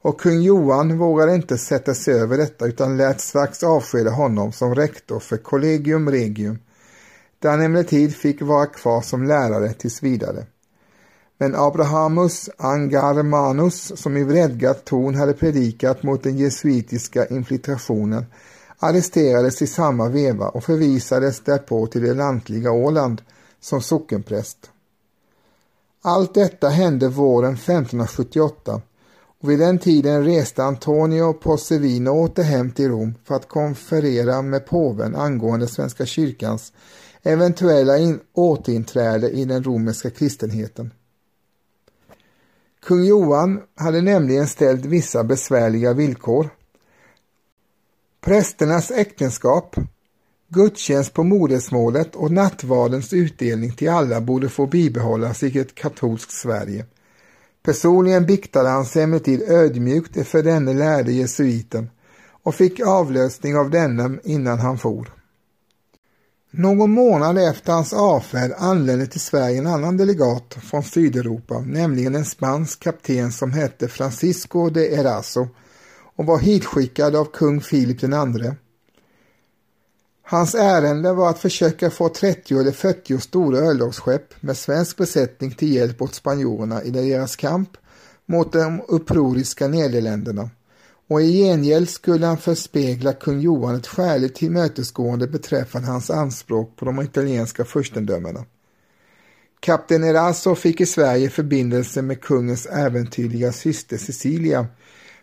Och 0.05 0.19
kung 0.19 0.41
Johan 0.41 0.97
vågade 0.97 1.35
inte 1.35 1.57
sätta 1.57 1.93
sig 1.93 2.13
över 2.13 2.37
detta 2.37 2.65
utan 2.65 2.97
lät 2.97 3.21
strax 3.21 3.63
avskeda 3.63 4.11
honom 4.11 4.51
som 4.51 4.75
rektor 4.75 5.19
för 5.19 5.37
Collegium 5.37 6.09
Regium, 6.09 6.59
där 7.39 7.49
han 7.49 7.61
emellertid 7.61 8.15
fick 8.15 8.41
vara 8.41 8.65
kvar 8.65 9.01
som 9.01 9.23
lärare 9.23 9.73
tills 9.73 10.03
vidare. 10.03 10.45
Men 11.37 11.55
Abrahamus 11.55 12.49
Angarmanus, 12.57 14.01
som 14.01 14.17
i 14.17 14.23
vredgat 14.23 14.85
ton 14.85 15.15
hade 15.15 15.33
predikat 15.33 16.03
mot 16.03 16.23
den 16.23 16.37
jesuitiska 16.37 17.25
infiltrationen, 17.25 18.25
arresterades 18.79 19.61
i 19.61 19.67
samma 19.67 20.09
veva 20.09 20.47
och 20.47 20.63
förvisades 20.63 21.39
därpå 21.39 21.87
till 21.87 22.01
det 22.01 22.13
lantliga 22.13 22.71
Åland 22.71 23.21
som 23.59 23.81
sockenpräst. 23.81 24.69
Allt 26.01 26.33
detta 26.33 26.69
hände 26.69 27.07
våren 27.07 27.53
1578 27.53 28.81
och 29.41 29.49
vid 29.49 29.59
den 29.59 29.79
tiden 29.79 30.23
reste 30.23 30.63
Antonio 30.63 31.33
Possevino 31.33 32.09
åter 32.09 32.43
hem 32.43 32.71
till 32.71 32.89
Rom 32.89 33.15
för 33.23 33.35
att 33.35 33.47
konferera 33.47 34.41
med 34.41 34.65
påven 34.65 35.15
angående 35.15 35.67
Svenska 35.67 36.05
kyrkans 36.05 36.73
eventuella 37.23 37.97
in 37.97 38.19
återinträde 38.33 39.29
i 39.29 39.45
den 39.45 39.63
romerska 39.63 40.09
kristenheten. 40.09 40.91
Kung 42.85 43.05
Johan 43.05 43.61
hade 43.75 44.01
nämligen 44.01 44.47
ställt 44.47 44.85
vissa 44.85 45.23
besvärliga 45.23 45.93
villkor. 45.93 46.49
Prästernas 48.21 48.91
äktenskap, 48.91 49.75
gudstjänst 50.47 51.13
på 51.13 51.23
modersmålet 51.23 52.15
och 52.15 52.31
nattvardens 52.31 53.13
utdelning 53.13 53.71
till 53.71 53.89
alla 53.89 54.21
borde 54.21 54.49
få 54.49 54.65
bibehållas 54.65 55.43
i 55.43 55.59
ett 55.59 55.75
katolskt 55.75 56.31
Sverige. 56.31 56.85
Personligen 57.65 58.25
biktade 58.25 58.69
han 58.69 58.85
sig 58.85 59.03
emellertid 59.03 59.41
ödmjukt 59.41 60.27
för 60.27 60.43
denne 60.43 60.73
lärde 60.73 61.11
jesuiten 61.11 61.89
och 62.43 62.55
fick 62.55 62.79
avlösning 62.79 63.57
av 63.57 63.69
denne 63.69 64.19
innan 64.23 64.59
han 64.59 64.77
for. 64.77 65.13
Någon 66.51 66.91
månad 66.91 67.37
efter 67.37 67.73
hans 67.73 67.93
avfärd 67.93 68.51
anlände 68.57 69.07
till 69.07 69.21
Sverige 69.21 69.57
en 69.57 69.67
annan 69.67 69.97
delegat 69.97 70.57
från 70.61 70.83
Sydeuropa, 70.83 71.59
nämligen 71.59 72.15
en 72.15 72.25
spansk 72.25 72.79
kapten 72.79 73.31
som 73.31 73.51
hette 73.51 73.87
Francisco 73.87 74.69
de 74.69 74.95
Eraso 74.95 75.47
och 76.15 76.25
var 76.25 76.39
hitskickad 76.39 77.15
av 77.15 77.25
kung 77.25 77.61
Filip 77.61 78.03
II. 78.03 78.09
Hans 80.27 80.55
ärende 80.55 81.13
var 81.13 81.29
att 81.29 81.39
försöka 81.39 81.89
få 81.89 82.09
30 82.09 82.59
eller 82.59 82.71
40 82.71 83.19
stora 83.19 83.57
örlogsskepp 83.57 84.33
med 84.41 84.57
svensk 84.57 84.97
besättning 84.97 85.51
till 85.51 85.73
hjälp 85.73 86.01
åt 86.01 86.15
spanjorerna 86.15 86.83
i 86.83 86.89
deras 86.89 87.35
kamp 87.35 87.69
mot 88.25 88.53
de 88.53 88.81
upproriska 88.87 89.67
Nederländerna 89.67 90.49
och 91.07 91.21
i 91.21 91.43
gengäld 91.43 91.89
skulle 91.89 92.25
han 92.25 92.37
förspegla 92.37 93.13
kung 93.13 93.39
Johan 93.39 93.75
ett 93.75 93.87
skäligt 93.87 94.35
tillmötesgående 94.35 95.27
beträffande 95.27 95.87
hans 95.87 96.09
anspråk 96.09 96.75
på 96.75 96.85
de 96.85 97.01
italienska 97.01 97.65
furstendömena. 97.65 98.45
Kapten 99.59 100.03
Erasso 100.03 100.55
fick 100.55 100.81
i 100.81 100.85
Sverige 100.85 101.29
förbindelse 101.29 102.01
med 102.01 102.21
kungens 102.21 102.65
äventyrliga 102.65 103.51
syster 103.51 103.97
Cecilia, 103.97 104.67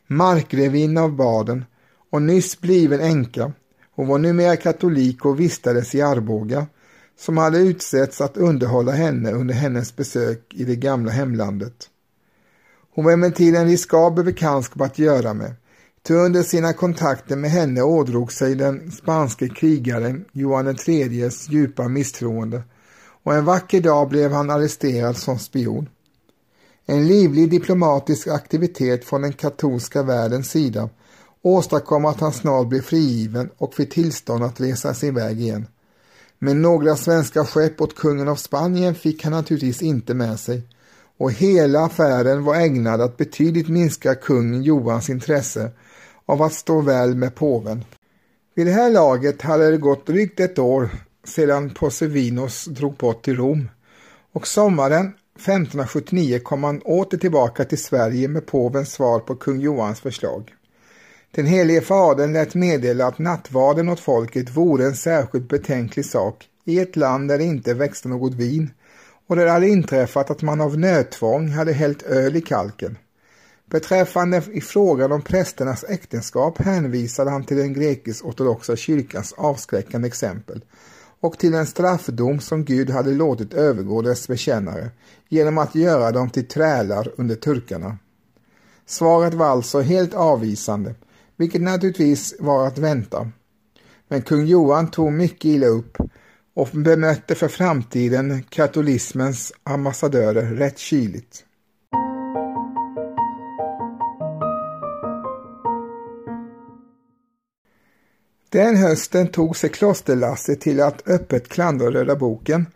markrevinna 0.07 1.03
av 1.03 1.17
Baden 1.17 1.65
och 2.11 2.23
nyss 2.23 2.61
bliven 2.61 3.01
änka. 3.01 3.53
Hon 4.03 4.09
var 4.09 4.19
numera 4.19 4.57
katolik 4.57 5.25
och 5.25 5.41
vistades 5.41 5.95
i 5.95 6.03
Arboga, 6.03 6.67
som 7.19 7.39
hade 7.39 7.59
utsetts 7.59 8.21
att 8.21 8.37
underhålla 8.37 8.93
henne 8.93 9.33
under 9.33 9.55
hennes 9.55 9.97
besök 9.97 10.55
i 10.55 10.65
det 10.65 10.77
gamla 10.77 11.11
hemlandet. 11.11 11.75
Hon 12.95 13.05
var 13.05 13.13
emellertid 13.13 13.57
en 13.57 13.67
riskabel 13.67 14.25
bekantskap 14.25 14.83
att 14.83 14.99
göra 14.99 15.35
med 15.35 15.55
Ty 16.03 16.15
under 16.15 16.43
sina 16.43 16.73
kontakter 16.73 17.37
med 17.37 17.51
henne 17.51 17.83
ådrog 17.83 18.33
sig 18.33 18.55
den 18.55 18.91
spanske 18.91 19.49
krigaren 19.49 20.25
Johan 20.33 20.77
IIIs 20.87 21.49
djupa 21.49 21.89
misstroende 21.89 22.63
och 23.23 23.35
en 23.35 23.45
vacker 23.45 23.81
dag 23.81 24.09
blev 24.09 24.33
han 24.33 24.51
arresterad 24.51 25.17
som 25.17 25.39
spion. 25.39 25.89
En 26.87 27.07
livlig 27.07 27.51
diplomatisk 27.51 28.29
aktivitet 28.29 29.05
från 29.05 29.23
den 29.23 29.33
katolska 29.33 30.03
världens 30.03 30.51
sida 30.51 30.89
åstadkom 31.43 32.05
att 32.05 32.21
han 32.21 32.33
snart 32.33 32.69
blev 32.69 32.83
frigiven 32.83 33.51
och 33.59 33.75
fick 33.75 33.93
tillstånd 33.93 34.45
att 34.45 34.61
resa 34.61 34.95
sin 34.95 35.15
väg 35.15 35.41
igen. 35.41 35.67
Men 36.39 36.63
några 36.63 36.97
svenska 36.97 37.45
skepp 37.45 37.81
åt 37.81 37.97
kungen 37.97 38.29
av 38.29 38.37
Spanien 38.37 38.95
fick 38.95 39.25
han 39.25 39.33
naturligtvis 39.33 39.83
inte 39.83 40.15
med 40.15 40.41
sig 40.41 40.63
och 41.17 41.33
hela 41.33 41.85
affären 41.85 42.45
var 42.45 42.55
ägnad 42.55 43.01
att 43.01 43.17
betydligt 43.17 43.69
minska 43.69 44.15
kung 44.15 44.63
Johans 44.63 45.11
intresse 45.11 45.71
av 46.27 46.43
att 46.43 46.53
stå 46.53 46.81
väl 46.81 47.15
med 47.15 47.35
påven. 47.35 47.85
Vid 48.55 48.67
det 48.67 48.73
här 48.73 48.91
laget 48.91 49.43
hade 49.43 49.71
det 49.71 49.77
gått 49.77 50.07
drygt 50.07 50.41
ett 50.41 50.59
år 50.59 50.91
sedan 51.25 51.71
Posevinos 51.71 52.65
drog 52.65 52.97
bort 52.97 53.25
till 53.25 53.37
Rom 53.37 53.69
och 54.33 54.47
sommaren 54.47 55.13
1579 55.37 56.39
kom 56.39 56.65
han 56.65 56.83
åter 56.83 57.19
tillbaka 57.19 57.65
till 57.65 57.83
Sverige 57.83 58.29
med 58.29 58.47
påvens 58.47 58.93
svar 58.93 59.21
på 59.21 59.35
kung 59.35 59.61
Johans 59.61 60.01
förslag. 60.01 60.53
Den 61.35 61.47
helige 61.47 61.81
fadern 61.81 62.33
lät 62.33 62.55
meddela 62.55 63.07
att 63.07 63.19
nattvarden 63.19 63.89
åt 63.89 64.01
folket 64.01 64.57
vore 64.57 64.85
en 64.85 64.97
särskilt 64.97 65.49
betänklig 65.49 66.05
sak 66.05 66.49
i 66.65 66.81
ett 66.81 66.97
land 66.97 67.29
där 67.29 67.39
det 67.39 67.45
inte 67.45 67.75
växte 67.75 68.09
något 68.09 68.35
vin 68.35 68.71
och 69.27 69.37
där 69.37 69.45
det 69.45 69.51
hade 69.51 69.69
inträffat 69.69 70.31
att 70.31 70.43
man 70.43 70.61
av 70.61 70.79
nödtvång 70.79 71.49
hade 71.49 71.73
hällt 71.73 72.03
öl 72.03 72.37
i 72.37 72.41
kalken. 72.41 72.99
Beträffande 73.71 74.43
i 74.53 74.61
frågan 74.61 75.13
om 75.13 75.23
prästernas 75.23 75.85
äktenskap 75.89 76.59
hänvisade 76.59 77.31
han 77.31 77.45
till 77.45 77.57
den 77.57 77.73
grekisk-ortodoxa 77.73 78.77
kyrkans 78.77 79.33
avskräckande 79.33 80.09
exempel 80.09 80.65
och 81.21 81.39
till 81.39 81.55
en 81.55 81.67
straffdom 81.67 82.41
som 82.41 82.65
Gud 82.65 82.91
hade 82.91 83.11
låtit 83.11 83.55
övergå 83.55 84.03
dess 84.03 84.29
bekännare 84.29 84.91
genom 85.29 85.59
att 85.59 85.75
göra 85.75 86.11
dem 86.11 86.31
till 86.31 86.49
trälar 86.49 87.13
under 87.17 87.35
turkarna. 87.35 87.99
Svaret 88.87 89.35
var 89.35 89.47
alltså 89.47 89.81
helt 89.81 90.15
avvisande, 90.15 90.95
vilket 91.37 91.63
naturligtvis 91.63 92.35
var 92.39 92.67
att 92.67 92.79
vänta. 92.79 93.31
Men 94.09 94.23
kung 94.23 94.47
Johan 94.47 94.91
tog 94.91 95.13
mycket 95.13 95.45
illa 95.45 95.67
upp 95.67 95.97
och 96.55 96.69
bemötte 96.73 97.35
för 97.35 97.49
framtiden 97.49 98.43
katolismens 98.43 99.53
ambassadörer 99.63 100.55
rätt 100.55 100.79
kyligt. 100.79 101.45
Den 108.49 108.77
hösten 108.77 109.29
tog 109.29 109.57
sig 109.57 109.71
klosterlasset 109.71 110.61
till 110.61 110.81
att 110.81 111.09
öppet 111.09 111.49
klandra 111.49 111.91
Röda 111.91 112.17
boken 112.17 112.67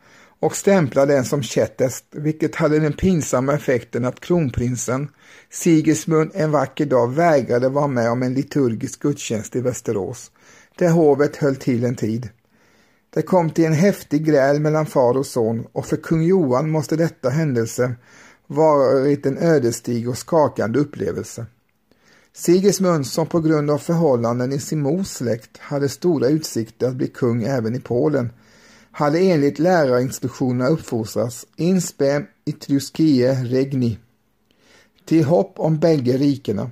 och 0.41 0.57
stämpla 0.57 1.07
den 1.07 1.25
som 1.25 1.43
kättest, 1.43 2.05
vilket 2.11 2.55
hade 2.55 2.79
den 2.79 2.93
pinsamma 2.93 3.55
effekten 3.55 4.05
att 4.05 4.21
kronprinsen 4.21 5.09
Sigismund 5.51 6.31
en 6.35 6.51
vacker 6.51 6.87
dag 6.87 7.15
vägrade 7.15 7.69
vara 7.69 7.87
med 7.87 8.11
om 8.11 8.23
en 8.23 8.35
liturgisk 8.35 9.01
gudstjänst 9.01 9.57
i 9.57 9.61
Västerås, 9.61 10.31
där 10.79 10.91
hovet 10.91 11.37
höll 11.37 11.57
till 11.57 11.85
en 11.85 11.97
tid. 11.97 12.29
Det 13.15 13.23
kom 13.23 13.51
till 13.51 13.65
en 13.65 13.73
häftig 13.73 14.25
gräl 14.25 14.61
mellan 14.61 14.87
far 14.87 15.17
och 15.17 15.27
son 15.27 15.67
och 15.73 15.87
för 15.87 15.97
kung 15.97 16.23
Johan 16.23 16.71
måste 16.71 16.97
detta 16.97 17.29
händelse 17.29 17.95
varit 18.47 19.27
en 19.27 19.39
ödesdig 19.39 20.09
och 20.09 20.19
skakande 20.19 20.79
upplevelse. 20.79 21.47
Sigismund, 22.33 23.07
som 23.07 23.27
på 23.27 23.41
grund 23.41 23.71
av 23.71 23.79
förhållanden 23.79 24.53
i 24.53 24.59
sin 24.59 24.83
mors 24.83 25.07
släkt 25.07 25.59
hade 25.59 25.89
stora 25.89 26.29
utsikter 26.29 26.89
att 26.89 26.95
bli 26.95 27.09
kung 27.09 27.43
även 27.43 27.75
i 27.75 27.81
Polen, 27.81 28.31
hade 28.97 29.19
enligt 29.19 29.59
lärarinstruktionerna 29.59 30.71
uppfostrats 30.71 31.47
inspe 31.57 32.27
Etruskie 32.47 33.35
regni, 33.45 33.99
till 35.05 35.25
hopp 35.25 35.61
om 35.61 35.79
bägge 35.79 36.17
rikena, 36.17 36.71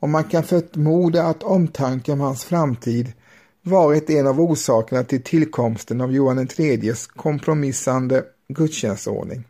och 0.00 0.08
man 0.08 0.24
kan 0.24 0.42
förmoda 0.42 1.22
att 1.22 1.42
omtanken 1.42 2.14
om 2.14 2.20
hans 2.20 2.44
framtid 2.44 3.12
varit 3.62 4.10
en 4.10 4.26
av 4.26 4.40
orsakerna 4.40 5.04
till 5.04 5.22
tillkomsten 5.22 6.00
av 6.00 6.12
Johan 6.12 6.48
IIIs 6.58 7.06
kompromissande 7.06 8.24
gudstjänstordning. 8.48 9.44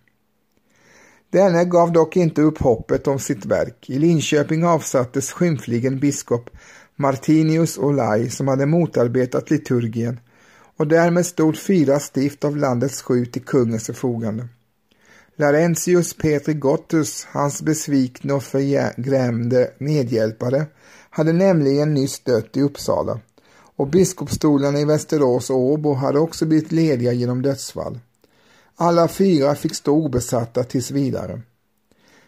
Denne 1.30 1.64
gav 1.64 1.92
dock 1.92 2.16
inte 2.16 2.42
upp 2.42 2.58
hoppet 2.58 3.06
om 3.06 3.18
sitt 3.18 3.46
verk. 3.46 3.90
I 3.90 3.98
Linköping 3.98 4.64
avsattes 4.64 5.32
skymfligen 5.32 5.98
biskop 5.98 6.50
Martinius 6.96 7.78
Olai 7.78 8.30
som 8.30 8.48
hade 8.48 8.66
motarbetat 8.66 9.50
liturgien 9.50 10.20
och 10.82 10.88
därmed 10.88 11.26
stod 11.26 11.58
fyra 11.58 12.00
stift 12.00 12.44
av 12.44 12.56
landets 12.56 13.02
sju 13.02 13.26
till 13.26 13.42
kungens 13.42 13.86
förfogande. 13.86 14.48
Laurentius 15.36 16.14
Petri 16.14 16.54
Gottus, 16.54 17.26
hans 17.30 17.62
besvikna 17.62 18.34
och 18.34 18.42
förgrämde 18.42 19.70
medhjälpare, 19.78 20.66
hade 21.10 21.32
nämligen 21.32 21.94
nyss 21.94 22.20
dött 22.20 22.56
i 22.56 22.62
Uppsala 22.62 23.20
och 23.76 23.86
biskopsstolarna 23.86 24.80
i 24.80 24.84
Västerås 24.84 25.50
och 25.50 25.56
Åbo 25.56 25.94
hade 25.94 26.18
också 26.18 26.46
blivit 26.46 26.72
lediga 26.72 27.12
genom 27.12 27.42
dödsfall. 27.42 27.98
Alla 28.76 29.08
fyra 29.08 29.54
fick 29.54 29.74
stå 29.74 29.94
obesatta 29.94 30.64
tills 30.64 30.90
vidare. 30.90 31.42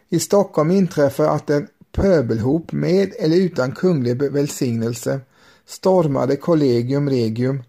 I 0.08 0.18
Stockholm 0.18 0.70
inträffade 0.70 1.30
att 1.30 1.50
en 1.50 1.68
pöbelhop 1.92 2.72
med 2.72 3.12
eller 3.18 3.36
utan 3.36 3.72
kunglig 3.72 4.32
välsignelse 4.32 5.20
stormade 5.66 6.36
Collegium 6.36 7.10
Regium 7.10 7.62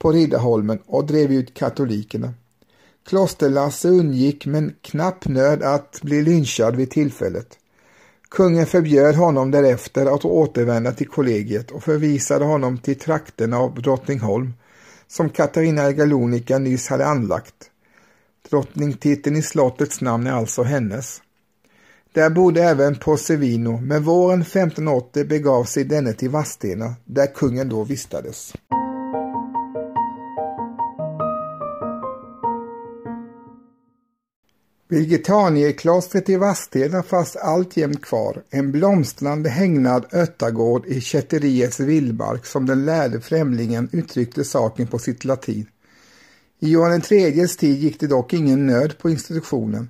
på 0.00 0.12
Riddarholmen 0.12 0.78
och 0.86 1.06
drev 1.06 1.32
ut 1.32 1.54
katolikerna. 1.54 2.34
Klosterlasse 3.08 3.88
undgick 3.88 4.46
med 4.46 4.72
knapp 4.82 5.28
nöd 5.28 5.62
att 5.62 5.98
bli 6.02 6.22
lynchad 6.22 6.76
vid 6.76 6.90
tillfället. 6.90 7.58
Kungen 8.30 8.66
förbjöd 8.66 9.14
honom 9.14 9.50
därefter 9.50 10.14
att 10.14 10.24
återvända 10.24 10.92
till 10.92 11.08
kollegiet 11.08 11.70
och 11.70 11.82
förvisade 11.82 12.44
honom 12.44 12.78
till 12.78 12.98
trakterna 12.98 13.58
av 13.58 13.82
Drottningholm 13.82 14.52
som 15.08 15.30
Katarina 15.30 15.92
Galonica 15.92 16.58
nyss 16.58 16.88
hade 16.88 17.06
anlagt. 17.06 17.70
Drottningtiteln 18.50 19.36
i 19.36 19.42
slottets 19.42 20.00
namn 20.00 20.26
är 20.26 20.32
alltså 20.32 20.62
hennes. 20.62 21.22
Där 22.12 22.30
bodde 22.30 22.62
även 22.62 22.96
Possevino, 22.96 23.80
men 23.80 24.02
våren 24.02 24.42
1580 24.42 25.24
begav 25.24 25.64
sig 25.64 25.84
denne 25.84 26.12
till 26.12 26.30
Vadstena, 26.30 26.94
där 27.04 27.26
kungen 27.26 27.68
då 27.68 27.84
vistades. 27.84 28.52
Birgitanierklostret 34.90 36.28
i 36.28 36.36
Vadstena 36.36 37.02
fanns 37.02 37.36
alltjämt 37.36 38.02
kvar, 38.02 38.42
en 38.50 38.72
blomstrande 38.72 39.50
hägnad 39.50 40.06
öttagård 40.12 40.86
i 40.86 41.00
kätteriets 41.00 41.80
vildmark 41.80 42.46
som 42.46 42.66
den 42.66 42.84
lärde 42.84 43.20
främlingen 43.20 43.88
uttryckte 43.92 44.44
saken 44.44 44.86
på 44.86 44.98
sitt 44.98 45.24
latin. 45.24 45.66
I 46.60 46.70
Johan 46.70 47.02
IIIs 47.10 47.56
tid 47.56 47.78
gick 47.78 48.00
det 48.00 48.06
dock 48.06 48.32
ingen 48.32 48.66
nöd 48.66 48.98
på 48.98 49.10
institutionen. 49.10 49.88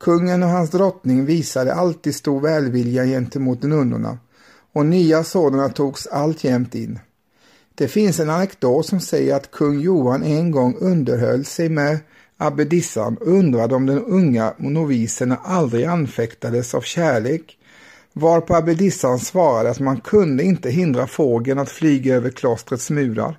Kungen 0.00 0.42
och 0.42 0.48
hans 0.48 0.70
drottning 0.70 1.24
visade 1.24 1.74
alltid 1.74 2.14
stor 2.14 2.40
välvilja 2.40 3.04
gentemot 3.04 3.62
nunnorna 3.62 4.18
och 4.72 4.86
nya 4.86 5.24
sådana 5.24 5.68
togs 5.68 6.06
alltjämt 6.06 6.74
in. 6.74 6.98
Det 7.74 7.88
finns 7.88 8.20
en 8.20 8.30
anekdot 8.30 8.86
som 8.86 9.00
säger 9.00 9.36
att 9.36 9.50
kung 9.50 9.80
Johan 9.80 10.22
en 10.22 10.50
gång 10.50 10.76
underhöll 10.80 11.44
sig 11.44 11.68
med 11.68 11.98
abbedissan 12.36 13.16
och 13.16 13.26
undrade 13.26 13.74
om 13.74 13.86
den 13.86 14.04
unga 14.04 14.54
novisen 14.58 15.34
aldrig 15.44 15.84
anfäktades 15.84 16.74
av 16.74 16.80
kärlek 16.80 17.58
varpå 18.12 18.54
abbedissan 18.54 19.18
svarade 19.18 19.70
att 19.70 19.80
man 19.80 20.00
kunde 20.00 20.42
inte 20.42 20.70
hindra 20.70 21.06
fågeln 21.06 21.58
att 21.58 21.70
flyga 21.70 22.14
över 22.14 22.30
klostrets 22.30 22.90
murar 22.90 23.38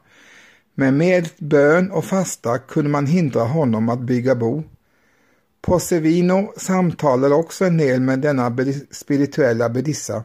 men 0.75 0.97
med 0.97 1.29
bön 1.37 1.91
och 1.91 2.05
fasta 2.05 2.57
kunde 2.57 2.89
man 2.89 3.05
hindra 3.05 3.43
honom 3.43 3.89
att 3.89 3.99
bygga 3.99 4.35
bo. 4.35 4.63
Possevino 5.61 6.53
samtalade 6.57 7.35
också 7.35 7.65
en 7.65 7.77
del 7.77 8.01
med 8.01 8.19
denna 8.19 8.57
spirituella 8.91 9.69
bedissa. 9.69 10.23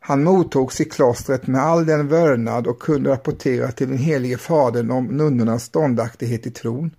Han 0.00 0.24
mottogs 0.24 0.80
i 0.80 0.84
klostret 0.84 1.46
med 1.46 1.62
all 1.62 1.86
den 1.86 2.08
vördnad 2.08 2.66
och 2.66 2.82
kunde 2.82 3.10
rapportera 3.10 3.72
till 3.72 3.88
den 3.88 3.98
helige 3.98 4.38
fadern 4.38 4.90
om 4.90 5.04
nunnornas 5.04 5.64
ståndaktighet 5.64 6.46
i 6.46 6.50
tron. 6.50 6.90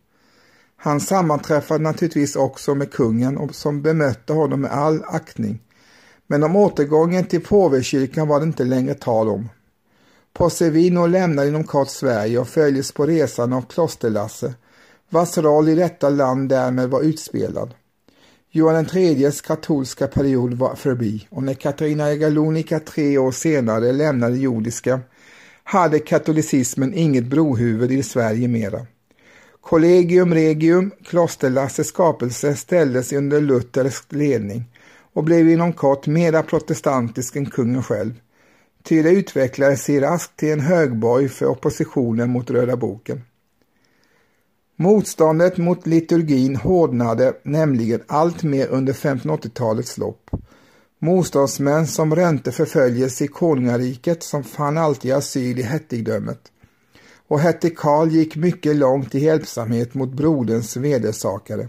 Han 0.84 1.00
sammanträffade 1.00 1.84
naturligtvis 1.84 2.36
också 2.36 2.76
med 2.76 2.92
kungen 2.92 3.38
och 3.38 3.56
som 3.56 3.82
bemötte 3.82 4.34
honom 4.34 4.62
med 4.62 4.72
all 4.72 5.04
aktning. 5.08 5.60
Men 6.28 6.44
om 6.44 6.56
återgången 6.56 7.26
till 7.26 7.42
påvekyrkan 7.42 8.28
var 8.28 8.40
det 8.40 8.46
inte 8.46 8.64
längre 8.64 8.94
tal 8.94 9.30
om. 9.30 9.50
Possevino 10.34 11.08
lämnade 11.08 11.48
inom 11.48 11.64
kort 11.64 11.90
Sverige 11.90 12.40
och 12.40 12.48
följdes 12.48 12.92
på 12.92 13.06
resan 13.06 13.54
av 13.54 13.62
Klosterlasse, 13.62 14.54
vars 15.10 15.38
roll 15.38 15.70
i 15.70 15.76
detta 15.76 16.10
land 16.10 16.50
därmed 16.50 16.90
var 16.90 17.02
utspelad. 17.02 17.74
Johan 18.52 18.86
IIIs 18.94 19.42
katolska 19.42 20.08
period 20.08 20.54
var 20.54 20.76
förbi 20.76 21.28
och 21.30 21.44
när 21.44 21.54
Katarina 21.54 22.12
Egalonika 22.12 22.80
tre 22.80 23.18
år 23.18 23.32
senare 23.32 23.92
lämnade 23.92 24.38
jordiska 24.38 25.00
hade 25.64 26.00
katolicismen 26.00 26.94
inget 26.94 27.26
brohuvud 27.26 27.92
i 27.92 28.04
Sverige 28.04 28.48
mera. 28.48 28.86
Collegium 29.64 30.34
Regium, 30.34 30.92
klosterlassets 31.06 31.90
skapelse, 31.90 32.56
ställdes 32.56 33.14
under 33.14 33.42
luthersk 33.42 34.14
ledning 34.14 34.64
och 35.14 35.24
blev 35.24 35.50
inom 35.50 35.74
kort 35.74 36.08
mera 36.08 36.44
protestantisk 36.44 37.36
än 37.36 37.46
kungen 37.46 37.84
själv. 37.84 38.14
Ty 38.84 39.02
det 39.02 39.10
utvecklades 39.10 39.84
sig 39.84 40.00
raskt 40.00 40.38
till 40.38 40.52
en 40.52 40.60
högborg 40.60 41.30
för 41.30 41.46
oppositionen 41.46 42.30
mot 42.30 42.52
Röda 42.52 42.78
boken. 42.78 43.22
Motståndet 44.76 45.58
mot 45.58 45.88
liturgin 45.88 46.56
hårdnade 46.56 47.34
nämligen 47.44 48.04
allt 48.08 48.44
mer 48.44 48.68
under 48.68 48.94
1580-talets 48.94 49.98
lopp. 49.98 50.30
Motståndsmän 51.00 51.88
som 51.88 52.16
rönte 52.16 52.52
förföljelse 52.52 53.24
i 53.24 53.28
konungariket 53.28 54.24
som 54.24 54.44
fann 54.44 54.78
alltid 54.78 55.14
asyl 55.14 55.60
i 55.60 55.64
hertigdömet. 55.64 56.53
Och 57.28 57.40
hertig 57.40 57.78
Karl 57.78 58.10
gick 58.10 58.36
mycket 58.36 58.76
långt 58.76 59.16
i 59.16 59.20
hjälpsamhet 59.20 59.94
mot 59.94 60.14
broderns 60.14 60.78
vedersakare. 60.78 61.68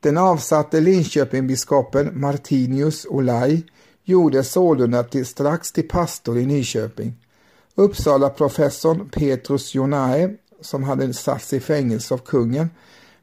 Den 0.00 0.18
avsatte 0.18 0.80
Linköpingbiskopen 0.80 2.20
Martinius 2.20 3.06
Olai 3.06 3.62
gjorde 4.04 4.44
sålunda 4.44 5.02
till, 5.02 5.26
strax 5.26 5.72
till 5.72 5.88
pastor 5.88 6.38
i 6.38 6.46
Nyköping. 6.46 7.14
Uppsala 7.74 8.30
professorn 8.30 9.08
Petrus 9.08 9.74
Jonae 9.74 10.36
som 10.60 10.84
hade 10.84 11.14
satts 11.14 11.52
i 11.52 11.60
fängelse 11.60 12.14
av 12.14 12.18
kungen 12.18 12.70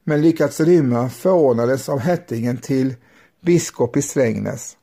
men 0.03 0.21
lyckats 0.21 0.59
rymma 0.59 1.09
förordnades 1.09 1.89
av 1.89 1.99
hertigen 1.99 2.57
till 2.57 2.95
biskop 3.41 3.97
i 3.97 4.01
Strängnäs 4.01 4.77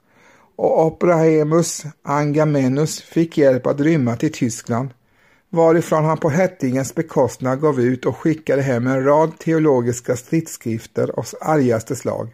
och 0.59 0.87
Abrahamus 0.87 1.83
Angamenus 2.03 3.01
fick 3.01 3.39
hjälp 3.39 3.67
att 3.67 3.81
rymma 3.81 4.17
till 4.17 4.33
Tyskland 4.33 4.89
varifrån 5.51 6.05
han 6.05 6.19
på 6.19 6.29
hertigens 6.29 6.95
bekostnad 6.95 7.61
gav 7.61 7.81
ut 7.81 8.07
och 8.07 8.17
skickade 8.17 8.63
hem 8.63 8.87
en 8.87 9.05
rad 9.05 9.39
teologiska 9.39 10.17
stridsskrifter 10.17 11.11
av 11.19 11.27
argaste 11.41 11.97
slag. 11.97 12.29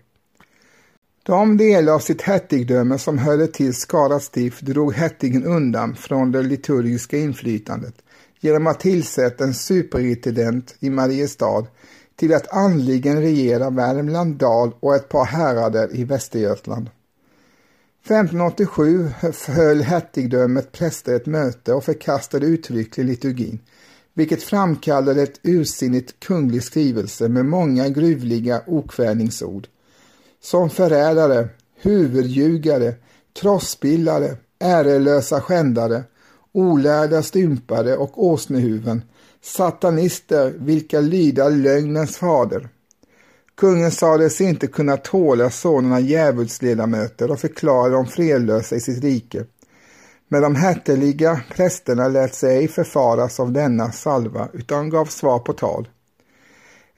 De 1.23 1.57
delar 1.57 1.93
av 1.93 1.99
sitt 1.99 2.23
hertigdöme 2.23 2.99
som 2.99 3.19
hörde 3.19 3.47
till 3.47 3.75
Skara 3.75 4.21
stift 4.21 4.61
drog 4.61 4.95
hertigen 4.95 5.45
undan 5.45 5.97
från 5.97 6.33
det 6.33 6.43
liturgiska 6.43 7.19
inflytandet 7.19 7.95
genom 8.41 8.67
att 8.67 8.81
tillsätta 8.81 9.45
en 9.45 9.55
superintendent 9.55 10.77
i 10.81 10.91
Mariestad 10.91 11.67
till 12.17 12.35
att 12.35 12.53
andligen 12.53 13.21
regera 13.21 13.71
Värmland, 13.71 14.37
Dal 14.37 14.73
och 14.81 14.95
ett 14.95 15.09
par 15.09 15.25
härader 15.25 15.97
i 15.97 16.05
Västergötland. 16.05 16.91
1587 18.05 19.11
höll 19.49 19.83
hertigdömet 19.83 20.73
präster 20.73 21.15
ett 21.15 21.27
möte 21.27 21.73
och 21.73 21.85
förkastade 21.85 22.47
uttryckligen 22.47 23.11
liturgin, 23.11 23.59
vilket 24.15 24.43
framkallade 24.43 25.23
ett 25.23 25.41
ursinnigt 25.43 26.21
kunglig 26.21 26.63
skrivelse 26.63 27.29
med 27.29 27.47
många 27.47 27.89
gruvliga 27.89 28.63
okvädningsord. 28.67 29.67
Som 30.43 30.71
förrädare, 30.71 31.49
huvudljugare, 31.77 32.95
trossbildare, 33.41 34.37
ärelösa 34.59 35.41
skändare, 35.41 36.03
olärda 36.53 37.23
stympare 37.23 37.97
och 37.97 38.25
åsnehuven, 38.25 39.03
satanister 39.43 40.55
vilka 40.59 41.01
lyda 41.01 41.49
lögnens 41.49 42.17
fader. 42.17 42.69
Kungen 43.57 43.91
sades 43.91 44.41
inte 44.41 44.67
kunna 44.67 44.97
tåla 44.97 45.51
sådana 45.51 46.01
djävulsledamöter 46.01 47.31
och 47.31 47.41
förklarade 47.41 47.95
dem 47.95 48.07
fredlösa 48.07 48.77
i 48.77 48.81
sitt 48.81 49.05
rike. 49.05 49.45
Men 50.29 50.43
de 50.43 50.55
hertiga 50.55 51.41
prästerna 51.55 52.09
lät 52.09 52.35
sig 52.35 52.57
ej 52.57 52.69
förfaras 52.69 53.41
av 53.41 53.53
denna 53.53 53.93
salva 53.93 54.49
utan 54.53 54.91
gav 54.91 55.07
svar 55.07 55.39
på 55.39 55.53
tal. 55.53 55.89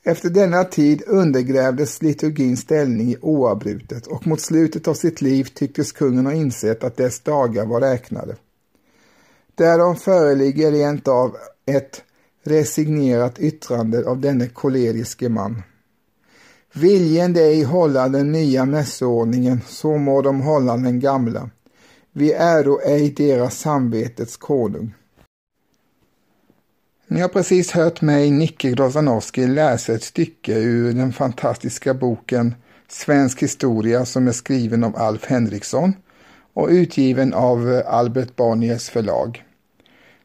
Efter 0.02 0.30
denna 0.30 0.64
tid 0.64 1.02
undergrävdes 1.06 2.02
liturgins 2.02 2.60
ställning 2.60 3.16
oavbrutet 3.20 4.06
och 4.06 4.26
mot 4.26 4.40
slutet 4.40 4.88
av 4.88 4.94
sitt 4.94 5.20
liv 5.20 5.44
tycktes 5.54 5.92
kungen 5.92 6.26
ha 6.26 6.32
insett 6.32 6.84
att 6.84 6.96
dess 6.96 7.20
dagar 7.20 7.66
var 7.66 7.80
räknade. 7.80 8.36
Därom 9.54 9.96
föreligger 9.96 10.72
rent 10.72 11.08
av 11.08 11.36
ett 11.66 12.02
resignerat 12.44 13.38
yttrande 13.38 14.08
av 14.08 14.20
denne 14.20 14.48
koleriske 14.48 15.28
man. 15.28 15.62
Viljen 16.78 17.32
de 17.32 17.64
hålla 17.64 18.08
den 18.08 18.32
nya 18.32 18.64
mässordningen, 18.64 19.60
så 19.66 19.96
må 19.96 20.22
de 20.22 20.40
hålla 20.40 20.76
den 20.76 21.00
gamla. 21.00 21.50
Vi 22.12 22.32
äro 22.32 22.80
ej 22.84 23.10
deras 23.10 23.58
samvetets 23.58 24.36
konung. 24.36 24.94
Ni 27.06 27.20
har 27.20 27.28
precis 27.28 27.70
hört 27.70 28.00
mig, 28.00 28.30
Nicke 28.30 28.70
Grozanowski, 28.70 29.46
läsa 29.46 29.92
ett 29.92 30.02
stycke 30.02 30.58
ur 30.58 30.92
den 30.92 31.12
fantastiska 31.12 31.94
boken 31.94 32.54
Svensk 32.88 33.42
historia 33.42 34.04
som 34.04 34.28
är 34.28 34.32
skriven 34.32 34.84
av 34.84 34.96
Alf 34.96 35.24
Henriksson 35.24 35.92
och 36.52 36.68
utgiven 36.68 37.34
av 37.34 37.82
Albert 37.86 38.36
Bonniers 38.36 38.88
förlag. 38.88 39.44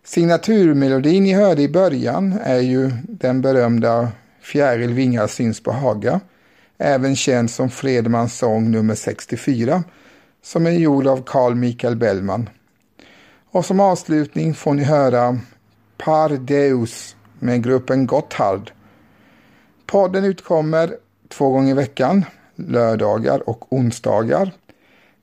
Signaturmelodin 0.04 1.24
ni 1.24 1.34
hörde 1.34 1.62
i 1.62 1.70
början 1.70 2.40
är 2.44 2.60
ju 2.60 2.92
den 3.04 3.42
berömda 3.42 4.12
Fjäril 4.42 4.94
vingar 4.94 5.28
syns 5.28 5.64
på 5.64 5.72
Haga, 5.72 6.20
även 6.82 7.16
känd 7.16 7.52
som 7.52 7.70
Fredmans 7.70 8.38
sång 8.38 8.72
nummer 8.72 8.96
64, 8.96 9.84
som 10.42 10.66
är 10.66 10.72
gjord 10.72 11.08
av 11.08 11.24
Carl 11.26 11.56
Michael 11.56 11.96
Bellman. 11.96 12.50
Och 13.52 13.66
som 13.66 13.80
avslutning 13.80 14.54
får 14.54 14.74
ni 14.74 14.84
höra 14.84 15.40
Par 15.98 16.30
Deus 16.30 17.16
med 17.40 17.64
gruppen 17.64 18.08
Gotthard. 18.08 18.72
Podden 19.86 20.26
utkommer 20.26 20.96
två 21.30 21.50
gånger 21.50 21.72
i 21.72 21.76
veckan, 21.76 22.26
lördagar 22.56 23.50
och 23.50 23.74
onsdagar, 23.74 24.52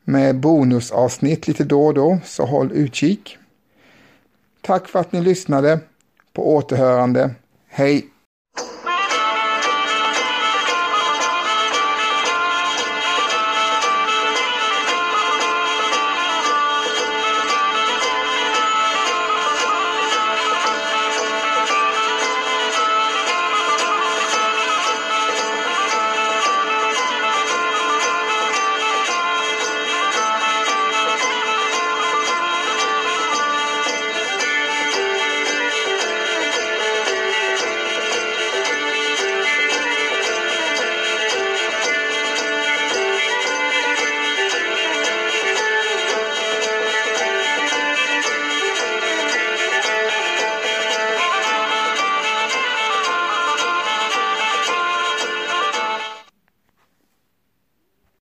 med 0.05 0.41
bonusavsnitt 0.41 1.49
lite 1.49 1.65
då 1.65 1.87
och 1.87 1.95
då, 1.95 2.19
så 2.25 2.47
håll 2.47 2.73
utkik. 2.73 3.39
Tack 4.61 4.89
för 4.89 4.99
att 4.99 5.13
ni 5.13 5.21
lyssnade. 5.21 5.81
På 6.33 6.55
återhörande. 6.55 7.31
Hej! 7.69 8.07